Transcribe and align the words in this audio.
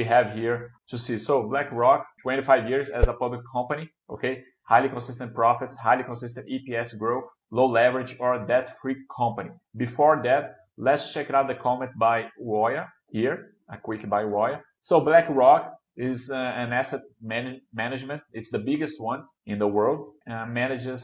we 0.00 0.06
have 0.06 0.26
here 0.40 0.58
to 0.90 0.96
see. 1.04 1.18
So 1.18 1.34
BlackRock, 1.50 2.00
25 2.22 2.68
years 2.70 2.88
as 2.98 3.06
a 3.06 3.12
public 3.12 3.42
company, 3.56 3.84
okay? 4.08 4.34
Highly 4.72 4.88
consistent 4.88 5.34
profits, 5.34 5.76
highly 5.76 6.04
consistent 6.04 6.46
EPS 6.54 6.98
growth, 6.98 7.24
low 7.50 7.66
leverage 7.66 8.16
or 8.18 8.32
debt-free 8.46 8.96
company. 9.14 9.50
Before 9.76 10.16
that, 10.24 10.42
let's 10.78 11.12
check 11.12 11.30
out 11.36 11.48
the 11.48 11.58
comment 11.66 11.90
by 11.98 12.16
Woya 12.50 12.86
here, 13.10 13.36
a 13.68 13.76
quick 13.76 14.08
by 14.08 14.22
Woya. 14.24 14.60
So 14.80 15.00
BlackRock 15.00 15.62
is 15.96 16.30
uh, 16.30 16.36
an 16.62 16.72
asset 16.72 17.02
man 17.20 17.60
management. 17.74 18.22
It's 18.32 18.50
the 18.50 18.62
biggest 18.70 18.96
one 19.12 19.24
in 19.44 19.58
the 19.58 19.68
world. 19.76 20.00
Uh, 20.30 20.46
manages 20.46 21.02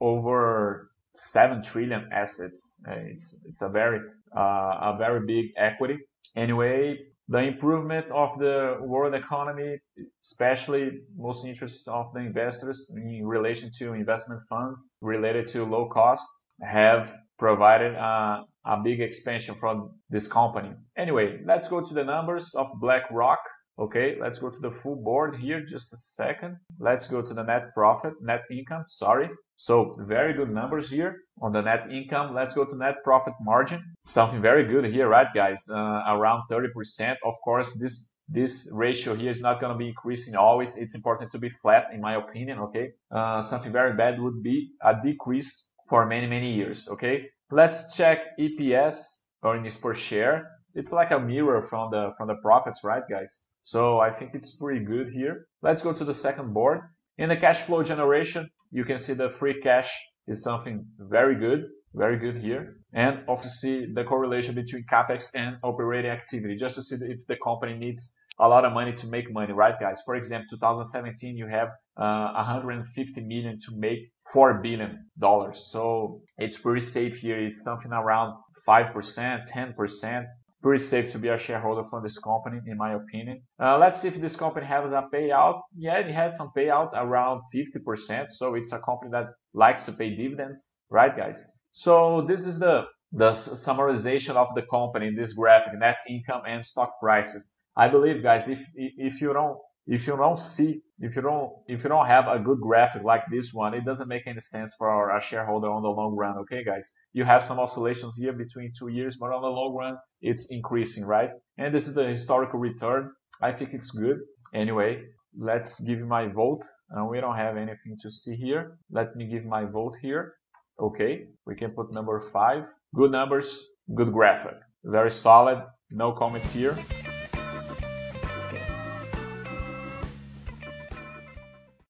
over 0.00 0.90
seven 1.14 1.62
trillion 1.62 2.08
assets. 2.22 2.82
Uh, 2.88 3.12
it's 3.12 3.26
it's 3.48 3.62
a 3.62 3.68
very 3.68 4.00
uh, 4.36 4.90
a 4.90 4.96
very 4.98 5.20
big 5.34 5.46
equity. 5.68 5.98
Anyway, 6.34 6.98
the 7.28 7.38
improvement 7.38 8.06
of 8.10 8.38
the 8.38 8.78
world 8.80 9.14
economy, 9.14 9.78
especially 10.22 11.00
most 11.16 11.46
interest 11.46 11.88
of 11.88 12.12
the 12.12 12.20
investors 12.20 12.94
in 12.96 13.26
relation 13.26 13.70
to 13.78 13.94
investment 13.94 14.42
funds 14.48 14.96
related 15.00 15.46
to 15.48 15.64
low 15.64 15.88
cost, 15.88 16.28
have 16.62 17.16
provided 17.38 17.94
a, 17.94 18.44
a 18.66 18.76
big 18.82 19.00
expansion 19.00 19.54
from 19.58 19.90
this 20.10 20.28
company. 20.28 20.72
Anyway, 20.96 21.40
let's 21.46 21.68
go 21.68 21.80
to 21.80 21.94
the 21.94 22.04
numbers 22.04 22.54
of 22.54 22.68
BlackRock. 22.80 23.40
Okay, 23.76 24.16
let's 24.20 24.38
go 24.38 24.50
to 24.50 24.60
the 24.60 24.70
full 24.70 24.96
board 24.96 25.36
here, 25.36 25.64
just 25.68 25.92
a 25.92 25.96
second. 25.96 26.58
Let's 26.78 27.08
go 27.08 27.22
to 27.22 27.34
the 27.34 27.42
net 27.42 27.74
profit, 27.74 28.14
net 28.22 28.42
income, 28.50 28.84
sorry. 28.86 29.30
So 29.56 29.96
very 29.98 30.32
good 30.32 30.50
numbers 30.50 30.90
here 30.90 31.22
on 31.42 31.52
the 31.52 31.60
net 31.60 31.90
income. 31.90 32.34
Let's 32.34 32.54
go 32.54 32.64
to 32.64 32.76
net 32.76 33.02
profit 33.02 33.34
margin. 33.40 33.82
Something 34.04 34.40
very 34.40 34.64
good 34.64 34.84
here, 34.84 35.08
right 35.08 35.26
guys? 35.34 35.68
Uh, 35.68 36.02
around 36.06 36.42
30%. 36.50 37.16
Of 37.24 37.34
course, 37.44 37.76
this 37.80 38.14
this 38.28 38.70
ratio 38.72 39.14
here 39.14 39.30
is 39.30 39.40
not 39.40 39.60
going 39.60 39.72
to 39.72 39.78
be 39.78 39.88
increasing 39.88 40.34
always. 40.34 40.76
It's 40.76 40.94
important 40.94 41.30
to 41.32 41.38
be 41.38 41.50
flat, 41.50 41.88
in 41.92 42.00
my 42.00 42.14
opinion, 42.16 42.58
okay? 42.60 42.92
Uh, 43.10 43.42
something 43.42 43.72
very 43.72 43.94
bad 43.94 44.18
would 44.20 44.42
be 44.42 44.70
a 44.82 44.94
decrease 45.04 45.70
for 45.88 46.06
many, 46.06 46.26
many 46.26 46.54
years, 46.54 46.88
okay? 46.88 47.28
Let's 47.50 47.94
check 47.94 48.18
EPS, 48.38 49.24
earnings 49.44 49.76
per 49.76 49.94
share. 49.94 50.50
It's 50.74 50.92
like 50.92 51.10
a 51.12 51.20
mirror 51.20 51.62
from 51.62 51.90
the 51.90 52.12
from 52.16 52.28
the 52.28 52.36
profits, 52.42 52.82
right, 52.84 53.02
guys? 53.08 53.44
So 53.62 53.98
I 53.98 54.10
think 54.10 54.34
it's 54.34 54.56
pretty 54.56 54.84
good 54.84 55.08
here. 55.12 55.46
Let's 55.62 55.82
go 55.82 55.92
to 55.92 56.04
the 56.04 56.14
second 56.14 56.52
board. 56.52 56.80
In 57.16 57.28
the 57.28 57.36
cash 57.36 57.60
flow 57.60 57.82
generation, 57.82 58.50
you 58.70 58.84
can 58.84 58.98
see 58.98 59.14
the 59.14 59.30
free 59.30 59.60
cash 59.62 59.90
is 60.26 60.42
something 60.42 60.84
very 60.98 61.36
good, 61.36 61.66
very 61.94 62.18
good 62.18 62.36
here. 62.42 62.76
And 62.92 63.24
obviously 63.28 63.86
the 63.92 64.04
correlation 64.04 64.54
between 64.54 64.84
capex 64.92 65.30
and 65.34 65.56
operating 65.62 66.10
activity, 66.10 66.56
just 66.56 66.74
to 66.74 66.82
see 66.82 66.96
if 66.96 67.18
the 67.28 67.36
company 67.42 67.74
needs 67.74 68.16
a 68.40 68.48
lot 68.48 68.64
of 68.64 68.72
money 68.72 68.92
to 68.94 69.06
make 69.08 69.32
money, 69.32 69.52
right, 69.52 69.78
guys? 69.78 70.02
For 70.04 70.16
example, 70.16 70.58
2017, 70.58 71.36
you 71.36 71.46
have 71.46 71.68
uh, 71.96 72.32
150 72.34 73.20
million 73.20 73.60
to 73.60 73.76
make 73.76 74.10
four 74.32 74.60
billion 74.60 75.06
dollars. 75.18 75.68
So 75.70 76.22
it's 76.36 76.58
pretty 76.58 76.84
safe 76.84 77.18
here. 77.18 77.38
It's 77.38 77.62
something 77.62 77.92
around 77.92 78.34
5%, 78.66 79.48
10% 79.48 80.24
pretty 80.64 80.82
safe 80.82 81.12
to 81.12 81.18
be 81.18 81.28
a 81.28 81.38
shareholder 81.38 81.84
from 81.90 82.02
this 82.02 82.18
company, 82.18 82.58
in 82.66 82.78
my 82.78 82.94
opinion. 82.94 83.42
Uh, 83.62 83.76
let's 83.76 84.00
see 84.00 84.08
if 84.08 84.18
this 84.18 84.34
company 84.34 84.66
has 84.66 84.84
a 84.90 85.04
payout. 85.14 85.60
Yeah, 85.76 85.98
it 85.98 86.10
has 86.10 86.38
some 86.38 86.50
payout 86.56 86.90
around 86.94 87.42
50%. 87.54 88.26
So 88.30 88.54
it's 88.54 88.72
a 88.72 88.80
company 88.80 89.10
that 89.12 89.26
likes 89.52 89.84
to 89.86 89.92
pay 89.92 90.16
dividends, 90.16 90.74
right, 90.88 91.14
guys? 91.14 91.38
So 91.72 92.24
this 92.26 92.46
is 92.46 92.58
the 92.58 92.86
the 93.12 93.30
summarization 93.66 94.34
of 94.34 94.48
the 94.56 94.62
company 94.62 95.06
in 95.06 95.14
this 95.14 95.34
graphic, 95.34 95.78
net 95.78 95.98
income 96.08 96.42
and 96.48 96.64
stock 96.66 96.98
prices. 96.98 97.58
I 97.76 97.86
believe, 97.88 98.22
guys, 98.22 98.48
if 98.48 98.60
if 98.74 99.20
you 99.20 99.32
don't 99.34 99.58
if 99.86 100.06
you 100.06 100.16
don't 100.16 100.38
see 100.38 100.82
if 101.00 101.16
you 101.16 101.22
don't 101.22 101.52
if 101.68 101.82
you 101.82 101.88
don't 101.88 102.06
have 102.06 102.26
a 102.28 102.38
good 102.38 102.60
graphic 102.60 103.02
like 103.02 103.22
this 103.30 103.52
one 103.52 103.74
it 103.74 103.84
doesn't 103.84 104.08
make 104.08 104.26
any 104.26 104.40
sense 104.40 104.74
for 104.78 105.16
a 105.16 105.20
shareholder 105.20 105.68
on 105.68 105.82
the 105.82 105.88
long 105.88 106.16
run 106.16 106.38
okay 106.38 106.64
guys? 106.64 106.92
You 107.12 107.24
have 107.24 107.44
some 107.44 107.58
oscillations 107.58 108.16
here 108.16 108.32
between 108.32 108.72
two 108.78 108.88
years 108.88 109.16
but 109.18 109.32
on 109.32 109.42
the 109.42 109.48
long 109.48 109.74
run 109.74 109.96
it's 110.22 110.50
increasing 110.50 111.04
right? 111.04 111.30
And 111.58 111.74
this 111.74 111.86
is 111.86 111.94
the 111.94 112.06
historical 112.06 112.58
return. 112.58 113.12
I 113.42 113.52
think 113.52 113.74
it's 113.74 113.90
good. 113.90 114.18
Anyway 114.54 115.04
let's 115.36 115.80
give 115.80 116.00
my 116.00 116.28
vote. 116.28 116.62
Uh, 116.96 117.04
we 117.04 117.20
don't 117.20 117.36
have 117.36 117.56
anything 117.56 117.96
to 118.00 118.10
see 118.10 118.36
here. 118.36 118.78
Let 118.90 119.16
me 119.16 119.26
give 119.26 119.44
my 119.44 119.64
vote 119.64 119.96
here. 120.00 120.34
Okay 120.80 121.26
we 121.44 121.54
can 121.56 121.72
put 121.72 121.92
number 121.92 122.20
five. 122.32 122.64
Good 122.94 123.10
numbers 123.10 123.66
good 123.94 124.12
graphic. 124.12 124.56
Very 124.82 125.10
solid. 125.10 125.62
No 125.90 126.12
comments 126.12 126.50
here 126.52 126.78